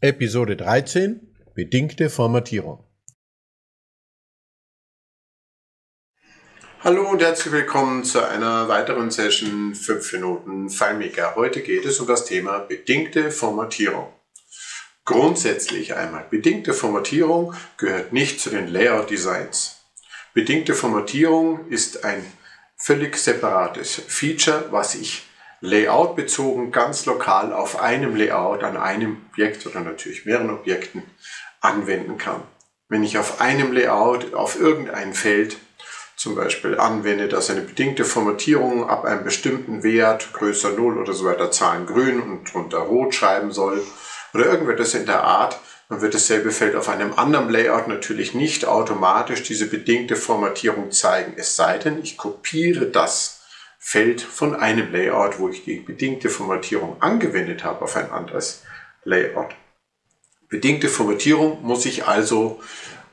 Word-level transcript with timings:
Episode 0.00 0.56
13 0.56 1.34
Bedingte 1.56 2.08
Formatierung. 2.08 2.84
Hallo 6.84 7.10
und 7.10 7.20
herzlich 7.20 7.52
willkommen 7.52 8.04
zu 8.04 8.24
einer 8.24 8.68
weiteren 8.68 9.10
Session 9.10 9.74
5 9.74 10.12
Minuten 10.12 10.70
FileMaker. 10.70 11.34
Heute 11.34 11.62
geht 11.62 11.84
es 11.84 11.98
um 11.98 12.06
das 12.06 12.26
Thema 12.26 12.60
bedingte 12.60 13.32
Formatierung. 13.32 14.12
Grundsätzlich 15.04 15.96
einmal, 15.96 16.26
bedingte 16.30 16.74
Formatierung 16.74 17.54
gehört 17.76 18.12
nicht 18.12 18.38
zu 18.38 18.50
den 18.50 18.68
Layout 18.68 19.10
Designs. 19.10 19.80
Bedingte 20.32 20.74
Formatierung 20.74 21.66
ist 21.70 22.04
ein 22.04 22.24
völlig 22.76 23.16
separates 23.16 23.96
Feature, 24.06 24.68
was 24.70 24.94
ich 24.94 25.24
Layout 25.60 26.14
bezogen 26.14 26.70
ganz 26.70 27.04
lokal 27.06 27.52
auf 27.52 27.80
einem 27.80 28.14
Layout 28.14 28.62
an 28.62 28.76
einem 28.76 29.22
Objekt 29.30 29.66
oder 29.66 29.80
natürlich 29.80 30.24
mehreren 30.24 30.50
Objekten 30.50 31.02
anwenden 31.60 32.16
kann. 32.16 32.42
Wenn 32.88 33.02
ich 33.02 33.18
auf 33.18 33.40
einem 33.40 33.72
Layout 33.72 34.34
auf 34.34 34.58
irgendein 34.58 35.14
Feld 35.14 35.56
zum 36.14 36.36
Beispiel 36.36 36.78
anwende, 36.78 37.28
dass 37.28 37.50
eine 37.50 37.60
bedingte 37.60 38.04
Formatierung 38.04 38.88
ab 38.88 39.04
einem 39.04 39.24
bestimmten 39.24 39.82
Wert, 39.82 40.32
größer 40.32 40.70
0 40.72 40.98
oder 40.98 41.12
so 41.12 41.24
weiter, 41.24 41.50
Zahlen 41.50 41.86
grün 41.86 42.20
und 42.20 42.52
drunter 42.52 42.78
rot 42.78 43.14
schreiben 43.14 43.52
soll 43.52 43.82
oder 44.34 44.46
irgendetwas 44.46 44.94
in 44.94 45.06
der 45.06 45.22
Art, 45.22 45.58
dann 45.88 46.00
wird 46.00 46.14
dasselbe 46.14 46.50
Feld 46.50 46.76
auf 46.76 46.88
einem 46.88 47.14
anderen 47.14 47.48
Layout 47.50 47.88
natürlich 47.88 48.34
nicht 48.34 48.66
automatisch 48.66 49.42
diese 49.42 49.66
bedingte 49.66 50.16
Formatierung 50.16 50.92
zeigen, 50.92 51.34
es 51.36 51.56
sei 51.56 51.78
denn, 51.78 52.00
ich 52.02 52.16
kopiere 52.16 52.86
das 52.86 53.37
Feld 53.78 54.20
von 54.20 54.54
einem 54.54 54.92
Layout, 54.92 55.38
wo 55.38 55.48
ich 55.48 55.64
die 55.64 55.80
bedingte 55.80 56.28
Formatierung 56.28 57.00
angewendet 57.00 57.64
habe, 57.64 57.82
auf 57.82 57.96
ein 57.96 58.10
anderes 58.10 58.64
Layout. 59.04 59.54
Bedingte 60.48 60.88
Formatierung 60.88 61.62
muss 61.62 61.86
ich 61.86 62.06
also 62.06 62.60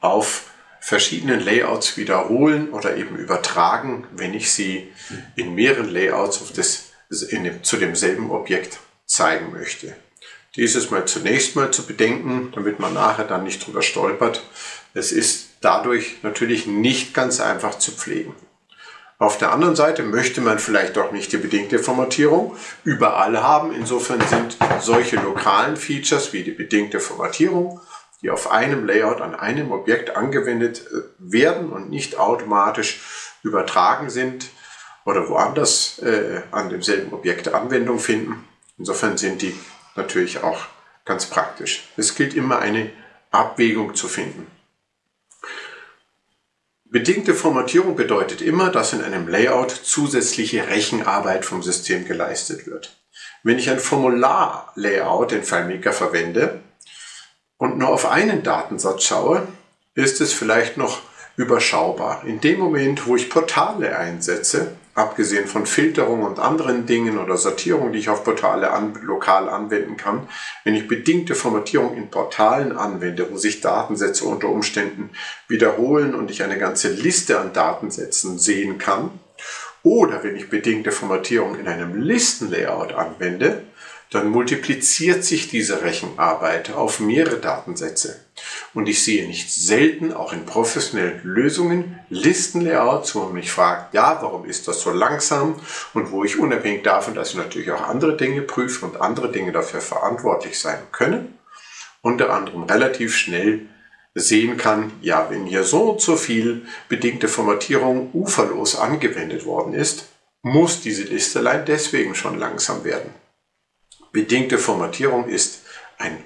auf 0.00 0.50
verschiedenen 0.80 1.40
Layouts 1.40 1.96
wiederholen 1.96 2.70
oder 2.70 2.96
eben 2.96 3.16
übertragen, 3.16 4.06
wenn 4.12 4.34
ich 4.34 4.52
sie 4.52 4.92
in 5.36 5.54
mehreren 5.54 5.88
Layouts 5.88 6.42
auf 6.42 6.52
das, 6.52 6.90
dem, 7.30 7.62
zu 7.62 7.76
demselben 7.76 8.30
Objekt 8.30 8.78
zeigen 9.06 9.52
möchte. 9.52 9.96
Dieses 10.56 10.90
mal 10.90 11.06
zunächst 11.06 11.56
mal 11.56 11.70
zu 11.70 11.86
bedenken, 11.86 12.52
damit 12.54 12.78
man 12.78 12.92
nachher 12.92 13.24
dann 13.24 13.44
nicht 13.44 13.64
drüber 13.66 13.80
stolpert. 13.80 14.42
Es 14.92 15.12
ist 15.12 15.50
dadurch 15.60 16.22
natürlich 16.22 16.66
nicht 16.66 17.14
ganz 17.14 17.40
einfach 17.40 17.78
zu 17.78 17.92
pflegen. 17.92 18.34
Auf 19.22 19.38
der 19.38 19.52
anderen 19.52 19.76
Seite 19.76 20.02
möchte 20.02 20.40
man 20.40 20.58
vielleicht 20.58 20.98
auch 20.98 21.12
nicht 21.12 21.30
die 21.32 21.36
bedingte 21.36 21.78
Formatierung 21.78 22.56
überall 22.82 23.40
haben. 23.40 23.72
Insofern 23.72 24.20
sind 24.22 24.56
solche 24.80 25.14
lokalen 25.14 25.76
Features 25.76 26.32
wie 26.32 26.42
die 26.42 26.50
bedingte 26.50 26.98
Formatierung, 26.98 27.80
die 28.20 28.30
auf 28.30 28.50
einem 28.50 28.84
Layout 28.84 29.20
an 29.20 29.36
einem 29.36 29.70
Objekt 29.70 30.16
angewendet 30.16 30.84
äh, 30.90 31.02
werden 31.20 31.70
und 31.70 31.88
nicht 31.88 32.18
automatisch 32.18 33.00
übertragen 33.44 34.10
sind 34.10 34.48
oder 35.04 35.28
woanders 35.28 36.00
äh, 36.00 36.42
an 36.50 36.68
demselben 36.70 37.12
Objekt 37.12 37.46
Anwendung 37.54 38.00
finden. 38.00 38.44
Insofern 38.76 39.18
sind 39.18 39.40
die 39.40 39.54
natürlich 39.94 40.42
auch 40.42 40.62
ganz 41.04 41.26
praktisch. 41.26 41.84
Es 41.96 42.16
gilt 42.16 42.34
immer 42.34 42.58
eine 42.58 42.90
Abwägung 43.30 43.94
zu 43.94 44.08
finden. 44.08 44.48
Bedingte 46.92 47.32
Formatierung 47.32 47.96
bedeutet 47.96 48.42
immer, 48.42 48.68
dass 48.68 48.92
in 48.92 49.02
einem 49.02 49.26
Layout 49.26 49.70
zusätzliche 49.70 50.68
Rechenarbeit 50.68 51.46
vom 51.46 51.62
System 51.62 52.04
geleistet 52.04 52.66
wird. 52.66 52.94
Wenn 53.42 53.58
ich 53.58 53.70
ein 53.70 53.78
Formular-Layout 53.78 55.32
in 55.32 55.42
FileMaker 55.42 55.94
verwende 55.94 56.60
und 57.56 57.78
nur 57.78 57.88
auf 57.88 58.10
einen 58.10 58.42
Datensatz 58.42 59.04
schaue, 59.04 59.48
ist 59.94 60.20
es 60.20 60.34
vielleicht 60.34 60.76
noch 60.76 61.00
überschaubar. 61.36 62.24
In 62.26 62.42
dem 62.42 62.58
Moment, 62.58 63.06
wo 63.06 63.16
ich 63.16 63.30
Portale 63.30 63.96
einsetze, 63.96 64.76
abgesehen 64.94 65.46
von 65.46 65.64
Filterung 65.66 66.22
und 66.22 66.38
anderen 66.38 66.86
Dingen 66.86 67.18
oder 67.18 67.36
Sortierung, 67.36 67.92
die 67.92 67.98
ich 67.98 68.08
auf 68.10 68.24
Portale 68.24 68.70
an, 68.70 68.94
lokal 69.02 69.48
anwenden 69.48 69.96
kann, 69.96 70.28
wenn 70.64 70.74
ich 70.74 70.86
bedingte 70.86 71.34
Formatierung 71.34 71.96
in 71.96 72.10
Portalen 72.10 72.76
anwende, 72.76 73.30
wo 73.30 73.36
sich 73.36 73.60
Datensätze 73.60 74.24
unter 74.24 74.48
Umständen 74.48 75.10
wiederholen 75.48 76.14
und 76.14 76.30
ich 76.30 76.42
eine 76.42 76.58
ganze 76.58 76.90
Liste 76.90 77.40
an 77.40 77.52
Datensätzen 77.52 78.38
sehen 78.38 78.78
kann, 78.78 79.10
oder 79.82 80.22
wenn 80.22 80.36
ich 80.36 80.48
bedingte 80.48 80.92
Formatierung 80.92 81.58
in 81.58 81.66
einem 81.66 82.00
Listenlayout 82.00 82.92
anwende, 82.92 83.64
dann 84.12 84.28
multipliziert 84.28 85.24
sich 85.24 85.48
diese 85.48 85.82
Rechenarbeit 85.82 86.72
auf 86.72 87.00
mehrere 87.00 87.38
Datensätze. 87.38 88.20
Und 88.74 88.88
ich 88.88 89.02
sehe 89.02 89.26
nicht 89.26 89.50
selten, 89.50 90.12
auch 90.12 90.32
in 90.32 90.44
professionellen 90.44 91.20
Lösungen, 91.24 91.98
Listenlayouts, 92.10 93.14
wo 93.14 93.20
man 93.20 93.34
mich 93.34 93.50
fragt, 93.50 93.94
ja, 93.94 94.18
warum 94.20 94.44
ist 94.44 94.68
das 94.68 94.80
so 94.82 94.90
langsam? 94.90 95.56
Und 95.94 96.10
wo 96.10 96.24
ich 96.24 96.38
unabhängig 96.38 96.82
davon, 96.82 97.14
dass 97.14 97.30
ich 97.30 97.36
natürlich 97.36 97.70
auch 97.70 97.88
andere 97.88 98.16
Dinge 98.16 98.42
prüfe 98.42 98.84
und 98.84 99.00
andere 99.00 99.32
Dinge 99.32 99.52
dafür 99.52 99.80
verantwortlich 99.80 100.58
sein 100.58 100.78
können, 100.92 101.38
unter 102.02 102.30
anderem 102.30 102.64
relativ 102.64 103.16
schnell 103.16 103.66
sehen 104.14 104.58
kann, 104.58 104.92
ja, 105.00 105.28
wenn 105.30 105.46
hier 105.46 105.64
so 105.64 105.92
und 105.92 106.00
so 106.02 106.16
viel 106.16 106.66
bedingte 106.88 107.28
Formatierung 107.28 108.10
uferlos 108.12 108.76
angewendet 108.76 109.46
worden 109.46 109.72
ist, 109.72 110.08
muss 110.42 110.82
diese 110.82 111.04
Liste 111.04 111.38
allein 111.38 111.64
deswegen 111.64 112.14
schon 112.14 112.38
langsam 112.38 112.84
werden. 112.84 113.21
Bedingte 114.12 114.58
Formatierung 114.58 115.26
ist 115.26 115.62
ein 115.96 116.22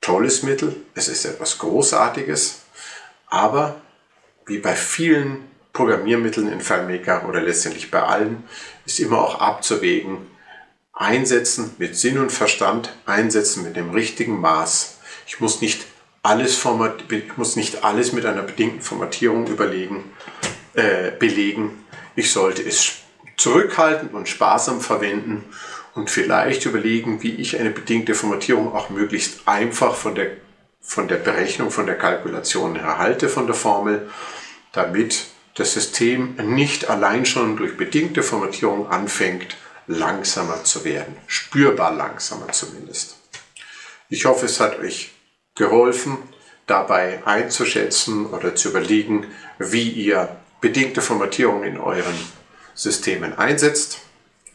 tolles 0.00 0.42
Mittel, 0.42 0.74
es 0.94 1.08
ist 1.08 1.26
etwas 1.26 1.58
Großartiges, 1.58 2.62
aber 3.26 3.80
wie 4.46 4.58
bei 4.58 4.74
vielen 4.74 5.44
Programmiermitteln 5.74 6.50
in 6.50 6.62
FileMaker 6.62 7.28
oder 7.28 7.42
letztendlich 7.42 7.90
bei 7.90 8.02
allen, 8.02 8.44
ist 8.86 9.00
immer 9.00 9.18
auch 9.18 9.38
abzuwägen, 9.40 10.26
einsetzen 10.94 11.74
mit 11.76 11.94
Sinn 11.96 12.16
und 12.16 12.32
Verstand, 12.32 12.96
einsetzen 13.04 13.64
mit 13.64 13.76
dem 13.76 13.90
richtigen 13.90 14.40
Maß. 14.40 14.98
Ich 15.26 15.38
muss 15.38 15.60
nicht 15.60 15.84
alles, 16.22 16.56
format, 16.56 17.04
muss 17.36 17.56
nicht 17.56 17.84
alles 17.84 18.12
mit 18.12 18.24
einer 18.24 18.42
bedingten 18.42 18.80
Formatierung 18.80 19.46
überlegen, 19.46 20.10
äh, 20.72 21.10
belegen. 21.10 21.84
Ich 22.14 22.32
sollte 22.32 22.62
es 22.62 22.94
zurückhaltend 23.36 24.14
und 24.14 24.26
sparsam 24.26 24.80
verwenden 24.80 25.44
und 25.96 26.10
vielleicht 26.10 26.66
überlegen, 26.66 27.22
wie 27.22 27.34
ich 27.36 27.58
eine 27.58 27.70
bedingte 27.70 28.14
Formatierung 28.14 28.74
auch 28.74 28.90
möglichst 28.90 29.48
einfach 29.48 29.94
von 29.94 30.14
der, 30.14 30.32
von 30.78 31.08
der 31.08 31.16
Berechnung, 31.16 31.70
von 31.70 31.86
der 31.86 31.96
Kalkulation 31.96 32.76
erhalte, 32.76 33.30
von 33.30 33.46
der 33.46 33.56
Formel, 33.56 34.10
damit 34.72 35.24
das 35.54 35.72
System 35.72 36.36
nicht 36.36 36.90
allein 36.90 37.24
schon 37.24 37.56
durch 37.56 37.78
bedingte 37.78 38.22
Formatierung 38.22 38.90
anfängt, 38.90 39.56
langsamer 39.86 40.64
zu 40.64 40.84
werden, 40.84 41.16
spürbar 41.26 41.94
langsamer 41.94 42.52
zumindest. 42.52 43.16
Ich 44.10 44.26
hoffe, 44.26 44.44
es 44.46 44.60
hat 44.60 44.78
euch 44.78 45.12
geholfen, 45.54 46.18
dabei 46.66 47.24
einzuschätzen 47.24 48.26
oder 48.26 48.54
zu 48.54 48.68
überlegen, 48.68 49.28
wie 49.58 49.88
ihr 49.88 50.36
bedingte 50.60 51.00
Formatierung 51.00 51.64
in 51.64 51.78
euren 51.78 52.14
Systemen 52.74 53.32
einsetzt 53.38 54.05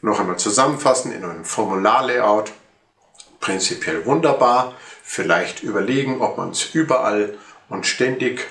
noch 0.01 0.19
einmal 0.19 0.37
zusammenfassen 0.37 1.11
in 1.11 1.23
einem 1.23 1.45
Formularlayout. 1.45 2.51
Prinzipiell 3.39 4.05
wunderbar. 4.05 4.73
Vielleicht 5.03 5.63
überlegen, 5.63 6.21
ob 6.21 6.37
man 6.37 6.51
es 6.51 6.73
überall 6.73 7.37
und 7.69 7.85
ständig 7.85 8.47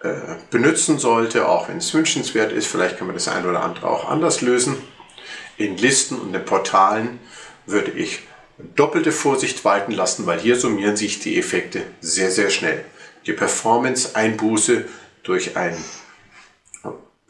äh, 0.00 0.14
benutzen 0.50 0.98
sollte, 0.98 1.48
auch 1.48 1.68
wenn 1.68 1.78
es 1.78 1.92
wünschenswert 1.92 2.52
ist. 2.52 2.66
Vielleicht 2.66 2.98
kann 2.98 3.06
man 3.06 3.16
das 3.16 3.28
eine 3.28 3.48
oder 3.48 3.62
andere 3.62 3.88
auch 3.88 4.08
anders 4.08 4.40
lösen. 4.40 4.76
In 5.56 5.76
Listen 5.76 6.20
und 6.20 6.34
in 6.34 6.44
Portalen 6.44 7.18
würde 7.66 7.90
ich 7.90 8.20
doppelte 8.76 9.12
Vorsicht 9.12 9.64
walten 9.64 9.92
lassen, 9.92 10.26
weil 10.26 10.38
hier 10.38 10.56
summieren 10.56 10.96
sich 10.96 11.20
die 11.20 11.38
Effekte 11.38 11.82
sehr, 12.00 12.30
sehr 12.30 12.50
schnell. 12.50 12.84
Die 13.26 13.32
Performance-Einbuße 13.32 14.84
durch 15.22 15.56
ein 15.56 15.76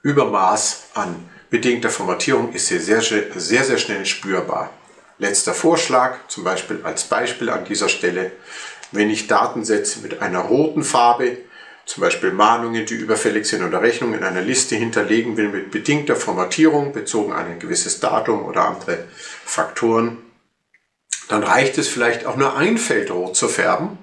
Übermaß 0.03 0.85
an 0.95 1.29
bedingter 1.51 1.91
Formatierung 1.91 2.53
ist 2.53 2.69
hier 2.69 2.81
sehr, 2.81 3.01
sehr, 3.03 3.65
sehr 3.65 3.79
schnell 3.79 4.05
spürbar. 4.07 4.71
Letzter 5.19 5.55
Vorschlag, 5.55 6.29
zum 6.29 6.45
Beispiel 6.45 6.81
als 6.85 7.05
Beispiel 7.05 7.51
an 7.51 7.65
dieser 7.65 7.89
Stelle, 7.89 8.33
wenn 8.93 9.11
ich 9.11 9.27
Datensätze 9.27 10.01
mit 10.01 10.23
einer 10.23 10.41
roten 10.41 10.83
Farbe, 10.83 11.39
zum 11.87 12.03
Beispiel 12.03 12.33
Mahnungen, 12.33 12.85
die 12.85 12.95
überfällig 12.95 13.47
sind 13.47 13.65
oder 13.65 13.81
Rechnungen 13.81 14.19
in 14.19 14.25
einer 14.25 14.43
Liste 14.43 14.77
hinterlegen 14.77 15.37
will 15.37 15.49
mit 15.49 15.71
bedingter 15.71 16.17
Formatierung 16.17 16.93
bezogen 16.93 17.33
an 17.33 17.47
ein 17.47 17.59
gewisses 17.59 17.99
Datum 17.99 18.45
oder 18.45 18.67
andere 18.67 19.05
Faktoren, 19.45 20.19
dann 21.29 21.43
reicht 21.43 21.79
es 21.79 21.89
vielleicht 21.89 22.27
auch 22.27 22.37
nur 22.37 22.57
ein 22.57 22.79
Feld 22.79 23.11
rot 23.11 23.37
zu 23.37 23.49
färben. 23.49 23.99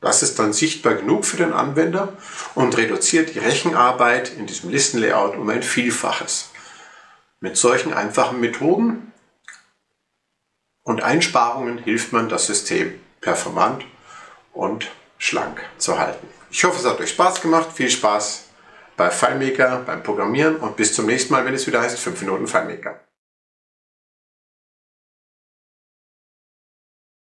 Das 0.00 0.22
ist 0.22 0.38
dann 0.38 0.52
sichtbar 0.52 0.94
genug 0.94 1.24
für 1.24 1.36
den 1.36 1.52
Anwender 1.52 2.16
und 2.54 2.76
reduziert 2.76 3.34
die 3.34 3.40
Rechenarbeit 3.40 4.32
in 4.36 4.46
diesem 4.46 4.70
Listenlayout 4.70 5.36
um 5.36 5.48
ein 5.48 5.62
Vielfaches. 5.62 6.47
Mit 7.40 7.56
solchen 7.56 7.92
einfachen 7.92 8.40
Methoden 8.40 9.12
und 10.82 11.02
Einsparungen 11.02 11.78
hilft 11.78 12.12
man 12.12 12.28
das 12.28 12.46
System 12.46 12.98
performant 13.20 13.84
und 14.52 14.90
schlank 15.18 15.60
zu 15.78 15.98
halten. 15.98 16.26
Ich 16.50 16.64
hoffe, 16.64 16.78
es 16.78 16.86
hat 16.86 17.00
euch 17.00 17.10
Spaß 17.10 17.40
gemacht. 17.40 17.72
Viel 17.72 17.90
Spaß 17.90 18.44
bei 18.96 19.10
FileMaker, 19.10 19.82
beim 19.86 20.02
Programmieren 20.02 20.56
und 20.56 20.76
bis 20.76 20.94
zum 20.94 21.06
nächsten 21.06 21.32
Mal, 21.32 21.44
wenn 21.44 21.54
es 21.54 21.66
wieder 21.66 21.80
heißt 21.80 21.98
5 21.98 22.20
Minuten 22.22 22.46
FileMaker. 22.48 22.98